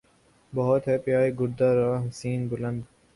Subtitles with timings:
[0.53, 2.81] بہت ہے پایۂ گردِ رہِ حسین بلند